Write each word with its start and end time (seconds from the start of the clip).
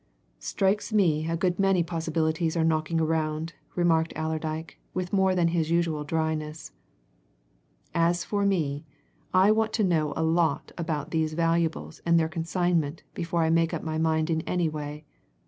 "Strikes 0.39 0.91
me 0.91 1.29
a 1.29 1.37
good 1.37 1.59
many 1.59 1.83
possibilities 1.83 2.57
are 2.57 2.63
knocking 2.63 2.99
around," 2.99 3.53
remarked 3.75 4.13
Allerdyke, 4.15 4.79
with 4.95 5.13
more 5.13 5.35
than 5.35 5.49
his 5.49 5.69
usual 5.69 6.03
dryness. 6.03 6.71
"As 7.93 8.25
for 8.25 8.43
me, 8.43 8.83
I'll 9.31 9.53
want 9.53 9.73
to 9.73 9.83
know 9.83 10.11
a 10.15 10.23
lot 10.23 10.71
about 10.75 11.11
these 11.11 11.33
valuables 11.33 12.01
and 12.03 12.19
their 12.19 12.29
consignment 12.29 13.03
before 13.13 13.43
I 13.43 13.51
make 13.51 13.75
up 13.75 13.83
my 13.83 13.99
mind 13.99 14.31
in 14.31 14.41
any 14.41 14.67
way. 14.69 15.05